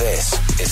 [0.00, 0.70] This is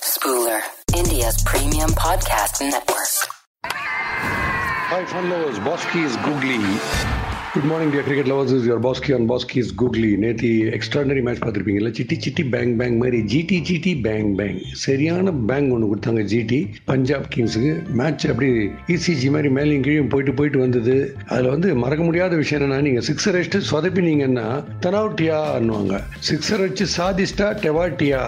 [0.00, 0.62] Spooler,
[0.96, 3.28] India's premium podcast network.
[3.64, 5.58] Hi, fun lovers.
[5.58, 7.35] Bosky is googly.
[7.56, 10.48] Good morning dear cricket lovers is your Bosky and Bosky is googly நேத்தி
[10.78, 11.90] extraordinary match பார்த்துருப்பீங்கல்ல?
[11.98, 16.58] Chitty chitty bang bang மாதிரி GT GT bang bang சரியான bang ஒன்று கொடுத்தாங்க GT
[16.90, 18.48] Punjab கிங்ஸுக்கு match அப்படி
[18.94, 20.96] ECG மாதிரி மேலேயும் கீழே போயிட்டு போயிட்டு வந்தது.
[21.28, 24.46] அதில் வந்து மறக்க முடியாத விஷயம் என்னன்னா நீங்கள் சிக்ஸர் அடிச்சுட்டு சொதப்பினீங்கன்னா
[24.86, 28.20] தனாவட்டியான்னுவாங்க சிக்ஸர் அடிச்சு சாதிஸ்டா டெவாட்டியா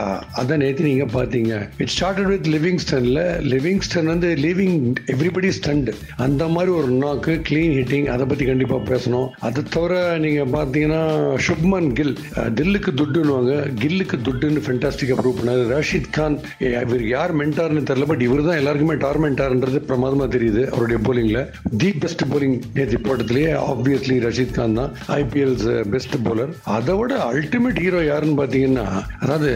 [0.43, 1.52] அதான் நேற்று நீங்கள் பார்த்தீங்க.
[1.85, 4.80] இட் ஸ்டார்டட் வித் லிவிங்ஸ்டனில் லிவிங்ஸ்டன் வந்து லிவிங்
[5.16, 5.93] எவ்ரிபடி ஸ்டண்ட்
[6.29, 9.16] அந்த மாதிரி ஒரு நாக்கு க்ளீன் ஹிட்டிங் அதை பற்றி கண்டிப்பாக பேசணும்.
[9.47, 11.03] அதை தவிர நீங்கள் பார்த்தீங்கன்னா
[11.47, 12.15] சுப்மன் கில்
[12.59, 13.53] தில்லுக்கு துட்டுன்னுவாங்க.
[13.83, 15.63] கில்லுக்கு துட்டுன்னு ஃபென்டாஸ்டிக்காக ப்ரூவ் பண்ணாரு.
[15.75, 16.37] ரஷீத் கான்
[16.83, 21.43] இவர் யார் மென்டார்னு தெரியல பட் இவர் தான் எல்லாருக்குமே டார்மென்டார்ன்றது பிரமாதமாக தெரியுது அவருடைய போலிங்கில்
[21.83, 27.83] தி பெஸ்ட் போலிங் நேற்று போட்டதுலேயே ஆப்வியஸ்லி ரஷித் கான் தான் ஐபிஎல்ஸ் பெஸ்ட் போலர் அதை விட அல்டிமேட்
[27.85, 28.87] ஹீரோ யாருன்னு பார்த்தீங்கன்னா
[29.23, 29.53] அதாவது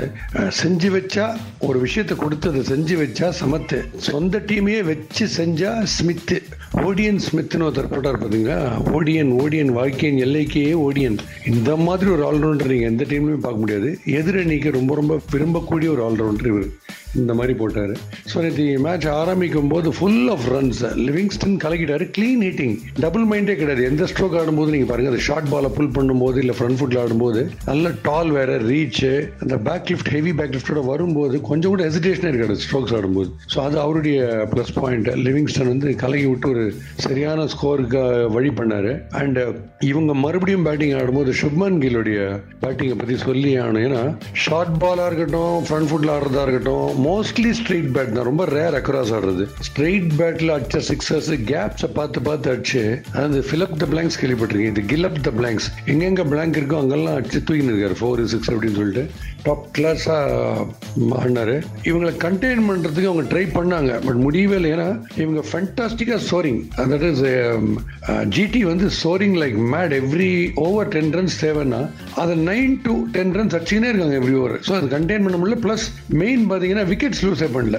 [0.61, 1.27] செஞ்சு வச்சா
[1.69, 3.79] ஒரு விஷயத்தை கொடுத்து அதை செஞ்சு வச்சா சமத்து.
[4.09, 6.37] சொந்த டீமையே வச்சு செஞ்சா ஸ்மித்து
[6.85, 8.59] ஓடியன் ஸ்மித்னு ஒருத்தர் போட்டார் பார்த்தீங்களா
[8.97, 11.19] ஓடியன் ஓடியன் வாழ்க்கையின் எல்லைக்கே ஓடியன்.
[11.47, 13.89] இந்த மாதிரி ஒரு ஆல்ரவுண்டர் நீங்கள் எந்த டீம்லையும் பார்க்க முடியாது.
[14.19, 16.69] எதிரணிக்கு ரொம்ப ரொம்ப விரும்பக்கூடிய ஒரு ஆல்ரவுண்டர் இவர்.
[17.21, 17.95] இந்த மாதிரி போட்டார்.
[18.31, 23.83] ஸோ நேற்று மேட்ச் ஆரம்பிக்கும் போது ஃபுல் ஆஃப் ரன்ஸ் லிவிங்ஸ்டன் கலக்கிட்டாரு க்ளீன் ஹீட்டிங் டபுள் மைண்டே கிடையாது.
[23.91, 27.93] எந்த ஸ்ட்ரோக் ஆடும்போது நீங்கள் பாருங்கள் அந்த ஷார்ட் பாலை புல் பண்ணும்போது இல்லை ஃப்ரண்ட் ஃபுட்டில் ஆடும்போது நல்ல
[28.09, 29.03] டால் வேற ரீச்
[29.43, 33.31] அந்த பேக் லிஃப்ட் ஹெவி பேக் லிஃப்டோட வரும்போது கொஞ்சம் கூட ஹெசிடேஷனே இருக்காது ஸ்ட்ரோக்ஸ் ஆடும்போது.
[33.55, 34.19] ஸோ அது அவருடைய
[34.55, 36.65] ப்ளஸ் பாயிண்ட் லிவிங்ஸ்டன் வந்து கலக்கி விட்டு ஒரு
[37.07, 38.03] சரியான ஸ்கோருக்கு
[38.37, 38.91] வழி பண்ணார்.
[39.21, 39.41] அண்ட்
[39.91, 42.19] இவங்க மறுபடியும் பேட்டிங் ஆடும்போது சுப்மன் கில்லுடைய
[42.65, 44.03] பேட்டிங்கை பற்றி சொல்லி ஆகணும் ஏன்னா
[44.45, 48.27] ஷார்ட் பாலாக இருக்கட்டும் ஃப்ரண்ட் ஃபுட்டில் ஆடுறதா இருக்கட்டும் மோஸ்ட்லி ஸ்ட்ரெயிட் பேட் தான்.
[48.31, 49.45] ரொம்ப ரேர் அக்ராஸ் ஆடுறது.
[49.69, 52.83] ஸ்ட்ரெயிட் பேட்டில் அடிச்ச சிக்ஸர்ஸ் கேப்ஸை பார்த்து பார்த்து அடிச்சு
[53.25, 54.75] அந்த ஃபிலப் த பிளாங்க்ஸ் கேள்விப்பட்டிருக்கீங்க.
[54.75, 57.99] இது கில் அப் த பிளாங்க்ஸ் எங்கெங்க பிளாங்க் இருக்கோ அங்கெல்லாம் அடிச்சு தூக்கின்னு இருக்காரு.
[58.01, 59.05] ஃபோர் சிக்ஸ் அப்படின்னு சொல்லிட்டு.
[59.47, 60.67] டாப் கிளாஸாக
[61.21, 61.55] ஆடினாரு.
[61.89, 63.93] இவங்களை கண்டெயின் பண்ணுறதுக்கு அவங்க ட்ரை பண்ணாங்க.
[64.07, 64.71] பட் முடியவே இல்லை.
[64.77, 64.89] ஏன்னா
[65.23, 66.61] இவங்க ஃபென்டாஸ்டிக்காக சோரிங்
[66.93, 67.25] தட் இஸ்
[68.37, 70.31] ஜிடி வந்து scoring like mad every
[70.67, 71.81] over ten runs தேவைன்னா
[72.23, 75.59] அதை நைன் டு டென் ரன்ஸ் அடிச்சுனே இருக்காங்க எவ்ரி ஓவர் ஸோ அது கண்டெயின் பண்ண முடியல.
[75.67, 75.87] ப்ளஸ்
[76.23, 77.79] மெயின் பார்த்தீங்கன்னா விக்கெட்ஸ் லூஸே பண்ணல.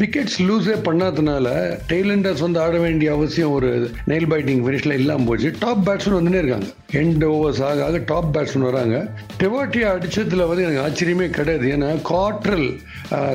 [0.00, 1.48] விக்கெட்ஸ் லூஸே பண்ணாதனால
[1.92, 3.70] டெய்லண்டர்ஸ் வந்து ஆட வேண்டிய அவசியம் ஒரு
[4.10, 5.50] நெயில் பைட்டிங் ஃபினிஷில் இல்லாமல் போச்சு.
[5.64, 6.68] டாப் பேட்ஸ்மேன் வந்துனே இருக்காங்க.
[7.00, 8.96] எண்ட் ஓவர்ஸ் ஆக ஆக டாப் பேட்ஸ்மேன் வராங்க.
[9.42, 11.66] டெவாட்டியா அடித்ததில் வந்து எனக்கு ஆச்சரியமே கிடையாது.
[11.74, 12.66] ஏன்னா Cottrell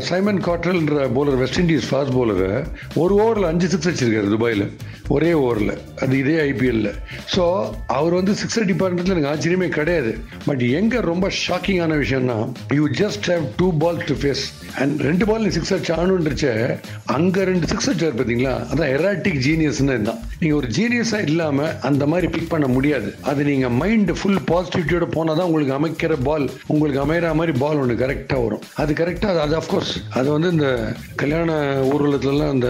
[0.09, 2.43] Simon காட்ரல்ன்ற bowler West Indies fast bowler
[3.03, 4.65] ஒரு ஓவரில் அஞ்சு சிக்ஸ் வச்சிருக்காரு துபாயில்.
[5.15, 6.89] ஒரே ஓவரில் அது இதே ஐபிஎல்ல
[7.33, 7.43] ஸோ
[7.97, 10.11] அவர் வந்து சிக்ஸர் டிபார்ட்மெண்ட்டில் எனக்கு ஆச்சரியமே கிடையாது.
[10.47, 12.37] பட் எங்கே ரொம்ப ஷாக்கிங்கான விஷயம்னா
[12.77, 14.43] you just have two balls to face
[14.83, 16.45] and ரெண்டு பால் நீ சிக்ஸ் அடிச்சு ஆனுன்றச்ச
[17.07, 22.27] அங்கே ரெண்டு சிக்ஸ் அடிச்சார் பார்த்தீங்களா அதான் எராட்டிக் ஜீனியஸ்னு இருந்தான் நீங்கள் ஒரு ஜீனியஸாக இல்லாமல் அந்த மாதிரி
[22.35, 23.09] பிக் பண்ண முடியாது.
[23.31, 27.95] அது நீங்கள் மைண்டு ஃபுல் பாசிட்டிவிட்டியோட போனால் தான் உங்களுக்கு அமைக்கிற பால் உங்களுக்கு அமைகிற மாதிரி பால் ஒன்று
[28.03, 28.63] கரெக்டாக வரும்.
[28.83, 30.69] அது கரெக்டாக அது அஃப்கோர்ஸ் அது வந்து இந்த
[31.23, 31.51] கல்யாண
[31.93, 32.69] ஊர்வலத்துலலாம் அந்த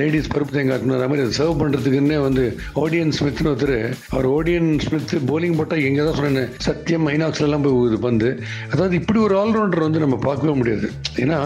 [0.00, 2.44] லேடிஸ் பருப்பு தேங்காய் மாதிரி அதை சர்வ் பண்ணுறதுக்குன்னே வந்து
[2.84, 3.76] ஓடியன் ஸ்மித்னு ஒருத்தர்
[4.14, 8.30] அவர் ஓடியன் ஸ்மித் போலிங் போட்டால் எங்கே தான் சொன்னேன் சத்தியம் மைனாக்ஸ்லாம் போய் இது பந்து.
[8.72, 10.88] அதாவது இப்படி ஒரு ஆல்ரவுண்டர் வந்து நம்ம பார்க்கவே முடியாது.
[11.24, 11.38] ஏன்னா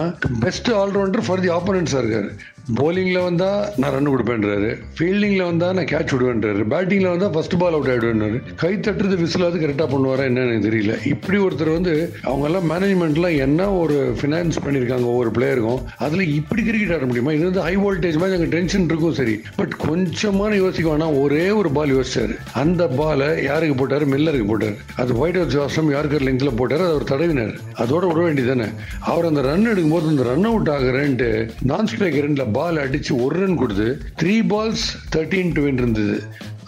[0.45, 2.29] பெஸ்ட் ஆல்ரவுண்டர் ஃபார் தி ஆப்போனன்ஸாக இருக்கார்.
[2.71, 4.77] போலிங்கில் வந்தால் நான் ரன் கொடுப்பேன்றாரு.
[4.97, 6.61] ஃபீல்டிங்கில் வந்தால் நான் கேட்ச் விடுவேன்றாரு.
[6.73, 11.05] பேட்டிங்கில் வந்தால் ஃபர்ஸ்ட் பால் அவுட் ஆகிடுவேன்றாரு கை தட்டுறது விசிலாவது கரெக்டாக பண்ணுவாரா என்னன்னு தெரியல.
[11.05, 17.05] இப்படி ஒருத்தர் வந்து அவங்கெல்லாம் மேனேஜ்மெண்ட்லாம் என்ன ஒரு ஃபினான்ஸ் பண்ணியிருக்காங்க ஒவ்வொரு பிளேயருக்கும் அதில் இப்படி கிரிக்கெட் ஆட
[17.05, 17.31] முடியுமா?
[17.31, 19.41] இது வந்து ஹை வோல்டேஜ் மாதிரி அங்கே டென்ஷன் இருக்கும் சரி.
[19.55, 21.19] பட் கொஞ்சமான யோசிக்க வேணாம்.
[21.21, 22.37] ஒரே ஒரு பால் யோசிச்சாரு.
[22.53, 24.07] அந்த பாலை யாருக்கு போட்டார்?
[24.07, 24.75] மில்லருக்கு போட்டார்.
[24.95, 26.81] அது ஒயிட் ஹவுஸ் ஜாஸ்டம் யாருக்கு லெங்க்ல போட்டார்.
[26.81, 27.53] அது அவர் தடவினார்.
[27.77, 28.69] அதோட விட வேண்டியதானே
[28.99, 33.59] அவர் அந்த ரன் எடுக்கும்போது அந்த ரன் அவுட் ஆகிறேன்ட்டு நான் ஸ்ட்ரைக் ரெண்டில் பால் அடிச்சு ஒரு ரன்
[33.61, 33.87] கொடுத்து
[34.21, 36.15] three balls thirteen to win இருந்தது.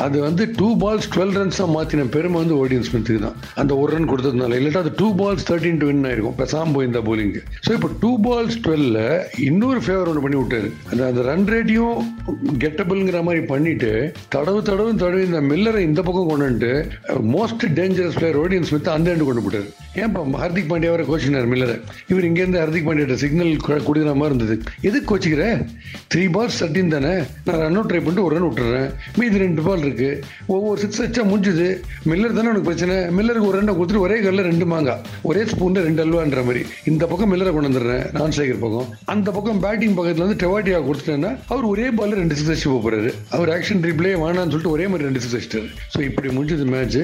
[0.03, 3.37] அது வந்து டூ பால்ஸ் டுவெல் ரன்ஸாக மாற்றின பெருமை வந்து ஓடியன் ஸ்மித்துக்கு தான்.
[3.61, 4.57] அந்த ஒரு ரன் கொடுத்ததுனால.
[4.59, 6.37] இல்லாட்டா அது two balls thirteen to win ஆயிருக்கும்.
[6.41, 8.99] பெசாம போயிருந்தா போலிங்கு ஸோ இப்போ டூ பால்ஸ் டுவெல்ல
[9.49, 10.69] இன்னொரு ஃபேவர் ஒன்று பண்ணி விட்டாரு.
[10.91, 11.99] அந்த அந்த ரன் ரேட்டையும்
[12.63, 13.91] கெட்டபிள்ங்கிற மாதிரி பண்ணிட்டு
[14.35, 16.73] தடவு தடவு தடவு இந்த மில்லரை இந்த பக்கம் கொண்டு வந்துட்டு
[17.35, 19.69] most dangerous player Odean Smith அந்த எண்டு கொண்டு போட்டார்.
[20.03, 21.75] ஏன்ப்பா ஹர்திக் பாண்டியா வர கோச்சினார் மில்லரை
[22.11, 23.53] இவர் இங்கேருந்து ஹர்திக் பாண்டியா சிக்னல்
[23.87, 24.55] கொடுக்குற மாதிரி இருந்தது.
[24.87, 25.45] எதுக்கு கோச்சிக்கிற?
[26.13, 27.13] த்ரீ பால்ஸ் தேர்ட்டின் தானே.
[27.47, 28.89] நான் ரன் அவுட் ட்ரை பண்ணிட்டு ஒரு ரன் விட்டுறேன்.
[29.19, 30.09] மீதி ரெண்டு பால் இருக்கு.
[30.55, 31.67] ஒவ்வொரு சிக்ஸ் வச்சா முடிஞ்சுது.
[32.11, 32.95] மில்லர் தானே உனக்கு பிரச்சனை?
[33.17, 34.95] மில்லருக்கு ஒரு ரெண்டை கொடுத்துட்டு ஒரே கல்லில் ரெண்டு மாங்கா
[35.29, 36.61] ஒரே ஸ்பூன்ல ரெண்டு அல்வான்ற மாதிரி.
[36.91, 38.87] இந்த பக்கம் மில்லரை கொண்டு வந்துடுறேன் நான் சேகர் பக்கம்.
[39.13, 43.11] அந்த பக்கம் பேட்டிங் பக்கத்தில் வந்து டெவாட்டியா கொடுத்துட்டேன்னா அவர் ஒரே பால் ரெண்டு சிக்ஸ் வச்சு போறாரு.
[43.35, 46.97] அவர் ஆக்ஷன் ரீப்ளே வேணாம்னு சொல்லிட்டு ஒரே மாதிரி ரெண்டு சிக்ஸ் வச்சுட்டாரு ஸோ இப்படி முடிஞ்சது match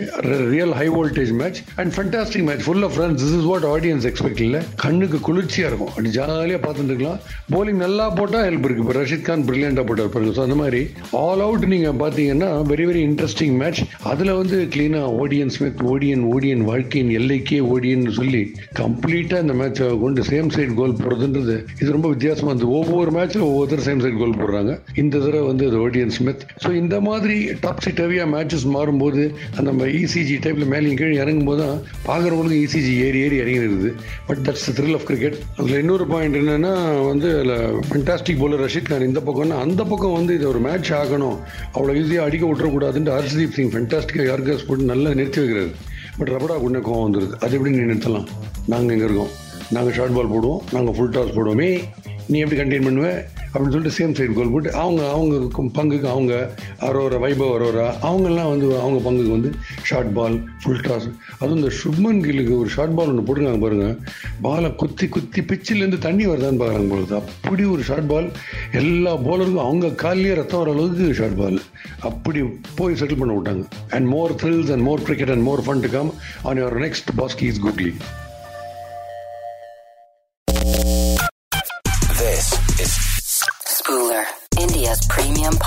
[0.53, 4.43] real high voltage match and fantastic match full of runs this is what audience expect
[4.47, 4.61] இல்லை.
[4.83, 5.91] கண்ணுக்கு குளிர்ச்சியா இருக்கும்.
[5.93, 7.19] அப்படி ஜாலியாக பார்த்துட்டு இருக்கலாம்
[7.53, 8.83] போலிங் நல்லா போட்டால் ஹெல்ப் இருக்கு.
[8.85, 10.33] இப்போ ரஷித் கான் பிரில்லியண்டா போட்டார் பாருங்க.
[10.37, 10.81] ஸோ அந்த மாதிரி
[11.23, 13.81] ஆல் அவுட் நீங்க பார்த்தீங்கன்னா வெரி வெரி இன்ட்ரெஸ்டிங் மேட்ச்
[14.11, 18.41] அதில் வந்து கிளீனாக ஓடியன் ஸ்மித் ஓடியன் ஓடியன் வாழ்க்கையின் எல்லைக்கே ஓடியன்னு சொல்லி
[18.81, 22.71] கம்ப்ளீட்டாக இந்த மேட்சை கொண்டு சேம் சைட் கோல் போடுறதுன்றது இது ரொம்ப வித்தியாசமாக இருந்தது.
[22.79, 24.73] ஒவ்வொரு மேட்ச்ல ஒவ்வொருத்தர் சேம் சைட் கோல் போடுறாங்க.
[25.01, 29.23] இந்த தடவை வந்து அது ஓடியன் ஸ்மித் ஸோ இந்த மாதிரி டாப் சிட்டவியாக மேட்சஸ் மாறும்போது
[29.55, 31.77] அந்த நம்ம இசிஜி டைப்பில் மேலே கீழே இறங்கும் போது தான்
[32.09, 33.91] பார்க்குறவங்களுக்கு இசிஜி ஏறி ஏறி இறங்கிடுது
[34.29, 36.73] but that's thrill of cricket அதில் இன்னொரு பாயிண்ட் என்னென்னா
[37.09, 37.55] வந்து அதில்
[37.89, 41.37] ஃபென்டாஸ்டிக் போலர் ரஷித் கான் இந்த பக்கம்னா அந்த பக்கம் வந்து இது ஒரு மேட்ச் ஆகணும்.
[41.75, 45.71] அவ்வளோ ஈஸியாக அடிக்க விட்டு போட்டுறக்கூடாதுன்னு ஹர்ஷ்தீப் சிங் ஃபென்டாஸ்டிக்காக யார்கஸ் போட்டு நல்லா நிறுத்தி வைக்கிறாரு.
[46.17, 47.31] பட் ரபடா உடனே கோவம் வந்துருது.
[47.39, 48.27] அது எப்படி நீ நிறுத்தலாம்?
[48.67, 49.27] நாங்கள் இங்கே இருக்கோம்.
[49.71, 50.59] நாங்கள் ஷார்ட் பால் போடுவோம்.
[50.71, 51.83] நாங்கள் ஃபுல் டாஸ் போடுவோமே.
[52.27, 53.25] நீ எப்படி கண்டெயின் பண்ணுவ?
[53.51, 55.35] அப்படின்னு சொல்லிட்டு சேம் சைடு கோல் போட்டு அவங்க அவங்க
[55.75, 56.33] பங்குக்கு அவங்க
[56.79, 59.49] அரோரா வைபவ் அரோரா அவங்கெல்லாம் வந்து அவங்க பங்குக்கு வந்து
[59.83, 61.07] ஷார்ட் பால் ஃபுல் டாஸ்
[61.39, 63.95] அதுவும் இந்த சுப்மன் கில்லுக்கு ஒரு ஷார்ட் பால் ஒன்று போட்டுருக்காங்க பாருங்கள்
[64.41, 68.29] பாலை குத்தி குத்தி பிச்சிலேருந்து தண்ணி வருதான்னு பார்க்குறாங்க பொழுது அப்படி ஒரு ஷார்ட் பால்
[68.73, 71.59] எல்லா போலருக்கும் அவங்க காலிலேயே ரத்தம் வர அளவுக்கு ஷார்ட் பால்
[72.01, 72.39] அப்படி
[72.75, 73.63] போய் செட்டில் பண்ண விட்டாங்க.
[73.89, 76.11] And more thrills and more cricket and more fun to come
[76.43, 77.91] on your next Bosky is googly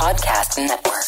[0.05, 1.04] podcast network.